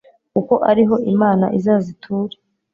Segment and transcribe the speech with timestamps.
[0.33, 2.35] kuko ariho imana izaza iture